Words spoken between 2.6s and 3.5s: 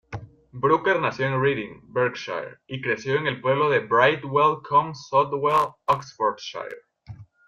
y creció en el